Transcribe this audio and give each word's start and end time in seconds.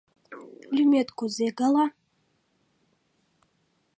—Лӱмет 0.75 1.09
кузе 1.17 1.47
гала? 1.59 1.85